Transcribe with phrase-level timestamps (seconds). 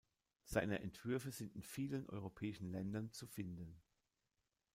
[0.45, 3.79] Seine Entwürfe sind in vielen europäischen Ländern zu finden.